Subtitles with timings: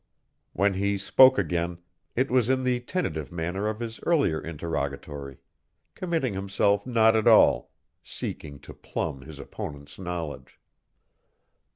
[0.53, 1.77] When he spoke again,
[2.15, 5.37] it was in the tentative manner of his earlier interrogatory,
[5.93, 7.69] committing himself not at all,
[8.01, 10.59] seeking to plumb his opponent's knowledge.